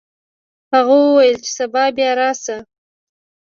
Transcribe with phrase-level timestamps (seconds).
[0.73, 2.57] هغه وویل چې سبا بیا راشه.